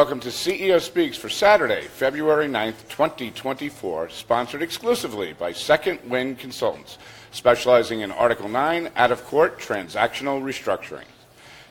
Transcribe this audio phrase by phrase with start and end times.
[0.00, 6.96] welcome to CEO Speaks for Saturday, February 9th, 2024, sponsored exclusively by Second Wind Consultants,
[7.32, 11.04] specializing in Article 9 out of court transactional restructuring.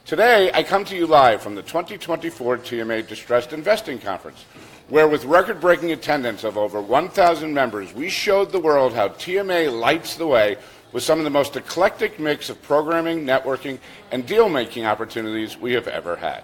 [0.05, 4.45] Today, I come to you live from the 2024 TMA Distressed Investing Conference,
[4.89, 9.75] where with record breaking attendance of over 1,000 members, we showed the world how TMA
[9.75, 10.55] lights the way
[10.91, 13.79] with some of the most eclectic mix of programming, networking,
[14.11, 16.43] and deal making opportunities we have ever had.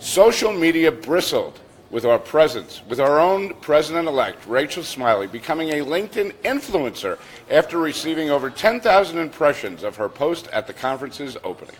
[0.00, 5.84] Social media bristled with our presence, with our own president elect, Rachel Smiley, becoming a
[5.84, 7.18] LinkedIn influencer
[7.50, 11.76] after receiving over 10,000 impressions of her post at the conference's opening.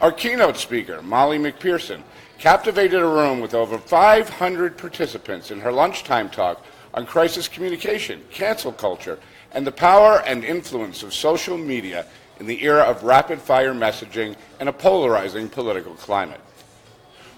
[0.00, 2.02] Our keynote speaker, Molly McPherson,
[2.38, 8.72] captivated a room with over 500 participants in her lunchtime talk on crisis communication, cancel
[8.72, 9.20] culture,
[9.52, 12.06] and the power and influence of social media
[12.40, 16.40] in the era of rapid fire messaging and a polarizing political climate.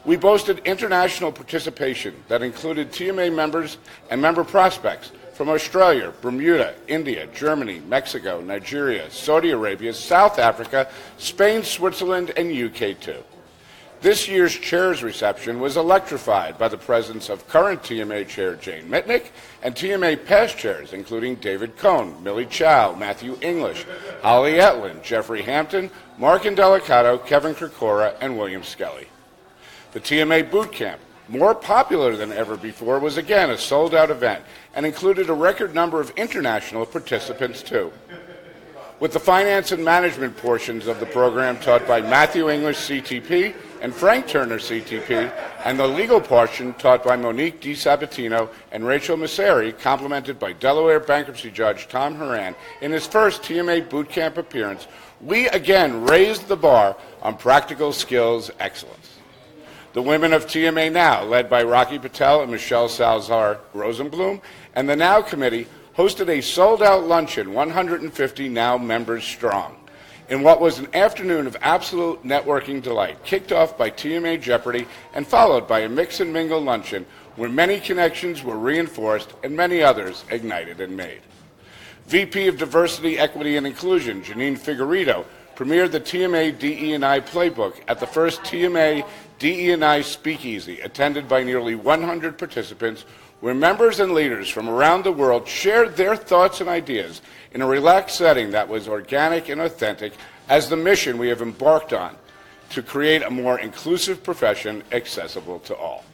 [0.04, 3.78] We boasted international participation that included TMA members
[4.10, 10.88] and member prospects from Australia, Bermuda, India, Germany, Mexico, Nigeria, Saudi Arabia, South Africa,
[11.18, 13.22] Spain, Switzerland, and UK too.
[14.00, 19.30] This year's chairs reception was electrified by the presence of current TMA chair Jane Mitnick
[19.62, 23.84] and TMA past chairs, including David Cohn, Millie Chow, Matthew English,
[24.22, 29.08] Holly Etlin, Jeffrey Hampton, Mark Indelicato, Kevin Kirkora, and William Skelly.
[29.92, 34.44] The TMA Boot Camp, more popular than ever before, was again a sold out event
[34.74, 37.90] and included a record number of international participants, too.
[39.00, 43.94] With the finance and management portions of the program taught by Matthew English, CTP, and
[43.94, 45.32] Frank Turner, CTP,
[45.64, 51.50] and the legal portion taught by Monique DiSabatino and Rachel Masseri, complemented by Delaware bankruptcy
[51.50, 54.86] judge Tom Horan in his first TMA Bootcamp appearance,
[55.22, 59.17] we again raised the bar on practical skills excellence.
[59.94, 64.42] The women of TMA Now, led by Rocky Patel and Michelle Salazar Rosenblum,
[64.74, 65.66] and the Now Committee
[65.96, 69.76] hosted a sold out luncheon, 150 Now members strong,
[70.28, 75.26] in what was an afternoon of absolute networking delight, kicked off by TMA Jeopardy and
[75.26, 77.06] followed by a mix and mingle luncheon
[77.36, 81.22] where many connections were reinforced and many others ignited and made.
[82.08, 85.24] VP of Diversity, Equity, and Inclusion, Janine Figueredo,
[85.58, 89.04] premiered the TMA DE&I playbook at the first TMA
[89.40, 93.04] DE&I Speakeasy, attended by nearly 100 participants,
[93.40, 97.22] where members and leaders from around the world shared their thoughts and ideas
[97.54, 100.12] in a relaxed setting that was organic and authentic
[100.48, 102.14] as the mission we have embarked on
[102.70, 106.04] to create a more inclusive profession accessible to all.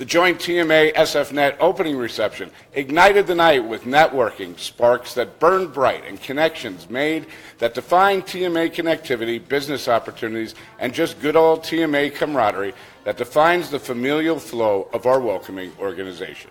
[0.00, 6.06] The joint TMA SFNet opening reception ignited the night with networking sparks that burned bright
[6.06, 7.26] and connections made
[7.58, 12.72] that define TMA connectivity, business opportunities, and just good old TMA camaraderie
[13.04, 16.50] that defines the familial flow of our welcoming organization.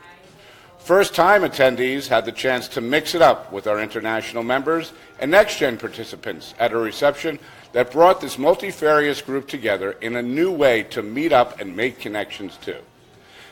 [0.78, 5.31] First time attendees had the chance to mix it up with our international members and
[5.31, 7.40] next gen participants at a reception
[7.72, 12.00] that brought this multifarious group together in a new way to meet up and make
[12.00, 12.78] connections too.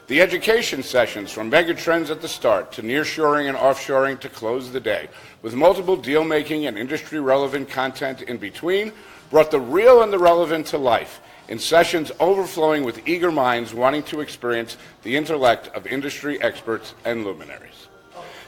[0.08, 4.80] The education sessions from megatrends at the start to nearshoring and offshoring to close the
[4.80, 5.10] day,
[5.42, 8.94] with multiple deal making and industry relevant content in between,
[9.30, 11.20] brought the real and the relevant to life
[11.50, 17.26] in sessions overflowing with eager minds wanting to experience the intellect of industry experts and
[17.26, 17.90] luminaries.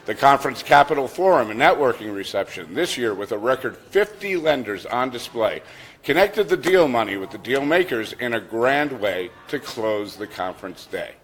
[0.06, 5.10] The Conference Capital Forum and networking reception this year with a record 50 lenders on
[5.10, 5.60] display
[6.04, 10.26] connected the deal money with the deal makers in a grand way to close the
[10.26, 11.16] conference day.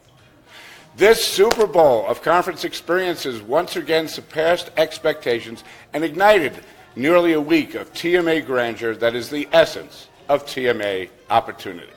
[0.97, 5.63] This Super Bowl of conference experiences once again surpassed expectations
[5.93, 6.65] and ignited
[6.95, 11.93] nearly a week of TMA grandeur that is the essence of TMA opportunity.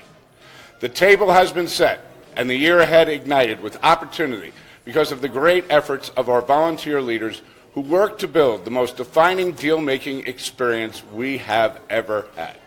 [0.81, 2.01] The table has been set
[2.35, 4.51] and the year ahead ignited with opportunity
[4.83, 7.41] because of the great efforts of our volunteer leaders
[7.75, 12.57] who work to build the most defining deal making experience we have ever had.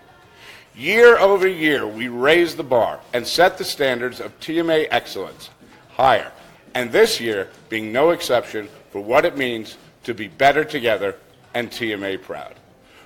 [0.74, 5.50] Year over year, we raise the bar and set the standards of TMA excellence
[5.94, 6.32] higher.
[6.74, 11.16] And this year being no exception for what it means to be better together
[11.54, 12.54] and TMA proud.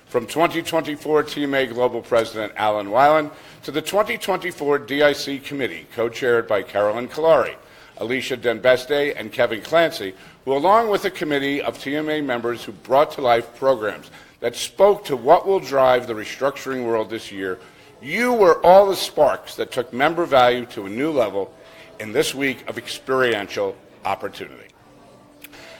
[0.05, 3.31] From 2024 TMA Global President Alan Weiland
[3.63, 7.55] to the 2024 DIC Committee, co-chaired by Carolyn Kalari,
[7.97, 10.13] Alicia Denbeste, and Kevin Clancy,
[10.45, 15.03] who along with a committee of TMA members who brought to life programs that spoke
[15.05, 17.59] to what will drive the restructuring world this year,
[18.01, 21.53] you were all the sparks that took member value to a new level
[21.99, 24.67] in this week of experiential opportunity.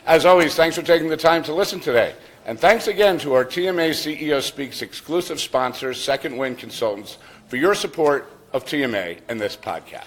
[0.06, 2.16] As always, thanks for taking the time to listen today.
[2.46, 7.18] And thanks again to our TMA CEO Speaks exclusive sponsors, Second Wind Consultants,
[7.48, 10.06] for your support of TMA and this podcast.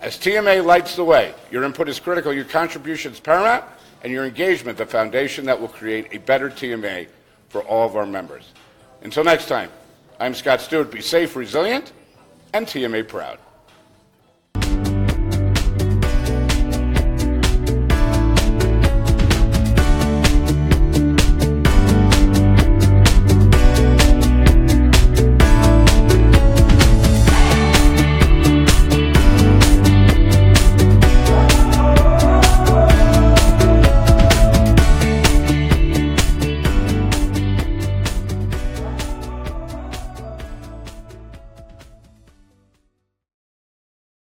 [0.00, 3.64] As TMA lights the way, your input is critical, your contribution is paramount,
[4.02, 7.08] and your engagement the foundation that will create a better TMA
[7.48, 8.52] for all of our members.
[9.02, 9.70] Until next time,
[10.18, 10.90] I'm Scott Stewart.
[10.90, 11.92] Be safe, resilient,
[12.54, 13.38] and TMA proud.